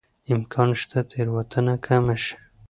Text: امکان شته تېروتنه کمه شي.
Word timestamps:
امکان 0.33 0.69
شته 0.81 0.99
تېروتنه 1.11 1.73
کمه 1.85 2.15
شي. 2.23 2.35